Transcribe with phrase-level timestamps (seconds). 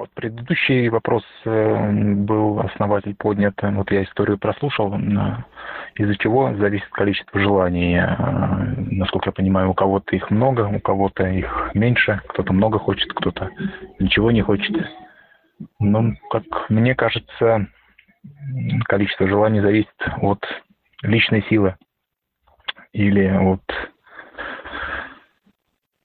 [0.00, 3.52] Вот предыдущий вопрос э, был основатель поднят.
[3.60, 4.98] Вот я историю прослушал,
[5.94, 7.96] из-за чего зависит количество желаний.
[7.96, 8.06] Э,
[8.92, 13.50] насколько я понимаю, у кого-то их много, у кого-то их меньше, кто-то много хочет, кто-то
[13.98, 14.74] ничего не хочет.
[15.78, 17.66] Но, как мне кажется,
[18.86, 19.92] количество желаний зависит
[20.22, 20.42] от
[21.02, 21.76] личной силы
[22.94, 23.60] или от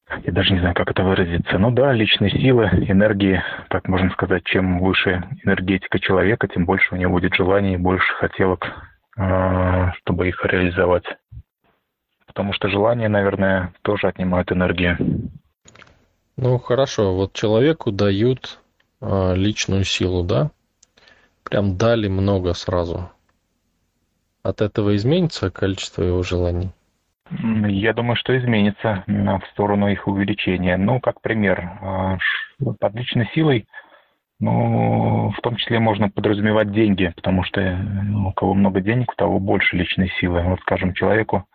[0.09, 1.57] я даже не знаю, как это выразиться.
[1.57, 6.97] Ну да, личной силы, энергии, так можно сказать, чем выше энергетика человека, тем больше у
[6.97, 8.65] него будет желаний, больше хотелок,
[9.17, 11.05] а, чтобы их реализовать.
[12.27, 14.97] Потому что желания, наверное, тоже отнимают энергию.
[16.37, 18.59] Ну хорошо, вот человеку дают
[18.99, 20.51] э, личную силу, да?
[21.43, 23.09] Прям дали много сразу.
[24.43, 26.74] От этого изменится количество его желаний?
[27.29, 30.77] Я думаю, что изменится в сторону их увеличения.
[30.77, 32.17] Ну, как пример, а,
[32.79, 33.65] под личной силой,
[34.39, 39.15] ну, в том числе можно подразумевать деньги, потому что ну, у кого много денег, у
[39.15, 40.41] того больше личной силы.
[40.43, 41.45] Вот, скажем, человеку,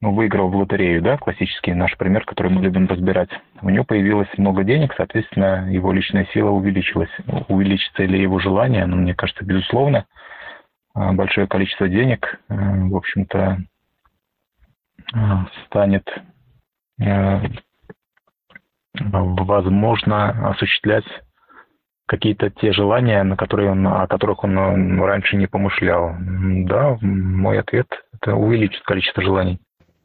[0.00, 3.30] ну, выиграл в лотерею, да, классический наш пример, который мы любим разбирать.
[3.60, 7.10] У него появилось много денег, соответственно, его личная сила увеличилась.
[7.48, 8.86] Увеличится ли его желание?
[8.86, 10.06] Ну, мне кажется, безусловно,
[10.94, 13.58] а, большое количество денег, э, в общем-то,
[15.66, 16.08] станет
[17.00, 17.40] э,
[19.00, 21.04] возможно осуществлять
[22.06, 26.14] какие-то те желания, на которые он, о которых он раньше не помышлял.
[26.18, 29.58] Да, мой ответ– это увеличит количество желаний.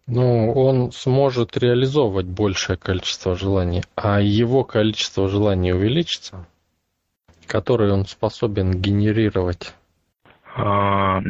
[0.08, 6.48] Ну, он сможет реализовывать большее количество желаний, а его количество желаний увеличится,
[7.48, 9.76] которые он способен генерировать
[10.58, 11.22] у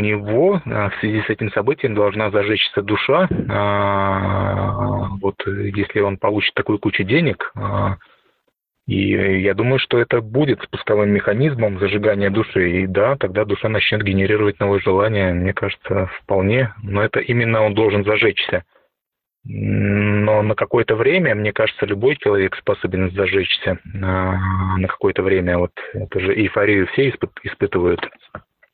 [0.00, 3.28] него а, в связи с этим событием должна зажечься душа.
[3.48, 7.52] А, вот если он получит такую кучу денег,
[8.86, 12.82] и я думаю, что это будет спусковым механизмом зажигания души.
[12.82, 15.32] И да, тогда душа начнет генерировать новые желания.
[15.32, 16.74] Мне кажется, вполне.
[16.82, 18.64] Но это именно он должен зажечься.
[19.46, 25.58] Но на какое-то время, мне кажется, любой человек способен зажечься на, на какое-то время.
[25.58, 28.00] Вот это же эйфорию все испы- испытывают.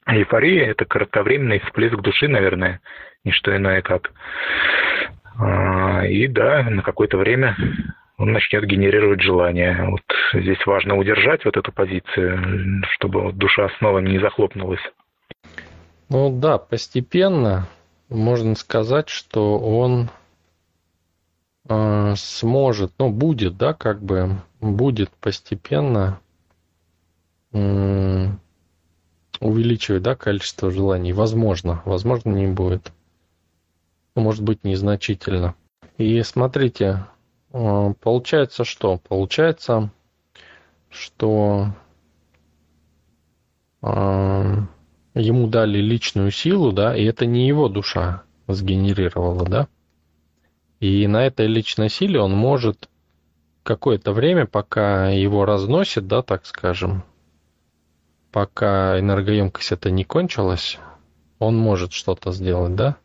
[0.07, 2.81] Эйфория– это кратковременный всплеск души, наверное,
[3.25, 4.13] не что иное как.
[5.39, 7.57] А, и да, на какое-то время
[8.17, 9.89] он начнет генерировать желание.
[9.89, 10.03] Вот
[10.35, 14.83] здесь важно удержать вот эту позицию, чтобы душа снова не захлопнулась.
[16.09, 17.67] Ну да, постепенно
[18.09, 20.11] можно сказать, что он
[21.69, 26.21] э, сможет, ну, будет, да, как бы, будет постепенно
[29.41, 31.13] увеличивать, да, количество желаний.
[31.13, 32.93] Возможно, возможно, не будет.
[34.15, 35.55] Ну, может быть, незначительно.
[35.99, 37.07] И смотрите,
[37.53, 38.99] э, получается что?
[38.99, 39.91] Получается,
[40.91, 41.69] что
[43.83, 44.57] э,
[45.15, 49.69] ему дали личную силу, да, и это не его душа сгенерировала, да,
[50.81, 52.89] и на этой личной силе он может
[53.63, 57.05] какое-то время, пока его разносит, да, так скажем,
[58.33, 60.79] пока энергоемкость это не кончилась,
[61.39, 62.97] он может что-то сделать, да?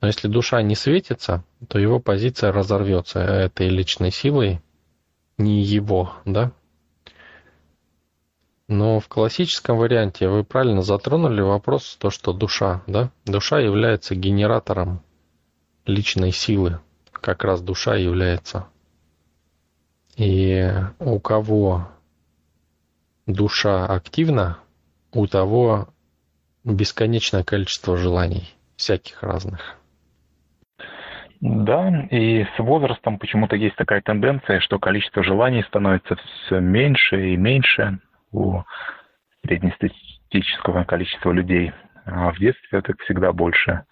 [0.00, 4.60] Но если душа не светится, то его позиция разорвется этой личной силой,
[5.38, 6.52] не его, да?
[8.68, 13.10] Но в классическом варианте вы правильно затронули вопрос, то, что душа, да?
[13.24, 15.02] Душа является генератором
[15.86, 16.80] личной силы,
[17.12, 18.66] как раз душа является.
[20.16, 21.88] И у кого
[23.26, 24.58] душа активна,
[25.12, 25.88] у того
[26.64, 29.76] бесконечное количество желаний, всяких разных.
[31.40, 37.36] Да, и с возрастом почему-то есть такая тенденция, что количество желаний становится все меньше и
[37.36, 37.98] меньше
[38.32, 38.62] у
[39.44, 41.72] среднестатистического количества людей.
[42.06, 43.84] А в детстве это всегда больше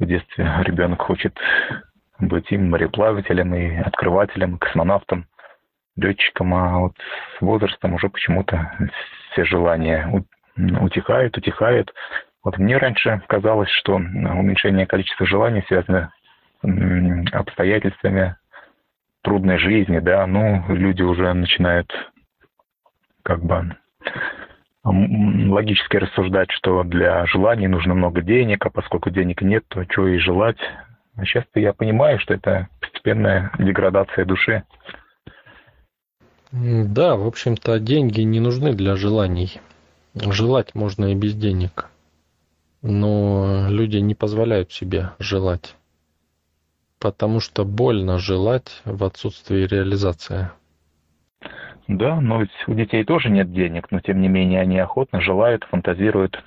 [0.00, 1.38] в детстве ребенок хочет
[2.18, 5.26] быть и мореплавателем, и открывателем, и космонавтом,
[5.96, 6.94] летчиком, а вот
[7.36, 8.72] с возрастом уже почему-то
[9.30, 10.24] все желания
[10.56, 11.92] утихают, утихают.
[12.42, 16.12] Вот мне раньше казалось, что уменьшение количества желаний связано
[16.62, 18.36] с обстоятельствами
[19.22, 21.92] трудной жизни, да, ну, люди уже начинают
[23.22, 23.76] как бы
[24.84, 30.18] логически рассуждать, что для желаний нужно много денег, а поскольку денег нет, то что и
[30.18, 30.58] желать.
[31.16, 34.64] А сейчас-то я понимаю, что это постепенная деградация души.
[36.52, 39.60] Да, в общем-то, деньги не нужны для желаний.
[40.14, 41.88] Желать можно и без денег.
[42.82, 45.76] Но люди не позволяют себе желать.
[46.98, 50.50] Потому что больно желать в отсутствии реализации.
[51.90, 55.64] Да, но ведь у детей тоже нет денег, но тем не менее они охотно желают,
[55.64, 56.40] фантазируют.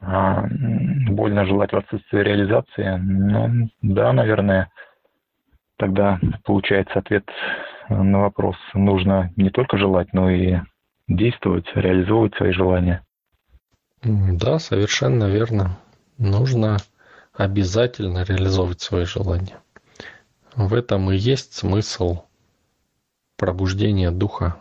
[0.00, 0.46] А,
[1.08, 2.96] больно желать в отсутствии реализации.
[2.96, 4.70] Ну, да, наверное,
[5.78, 7.28] тогда получается ответ
[7.88, 8.54] на вопрос.
[8.72, 10.58] Нужно не только желать, но и
[11.08, 13.04] действовать, реализовывать свои желания.
[14.04, 15.76] Да, совершенно верно.
[16.18, 16.76] Нужно
[17.34, 19.58] обязательно реализовывать свои желания.
[20.54, 22.26] В этом и есть смысл
[23.36, 24.56] пробуждения духа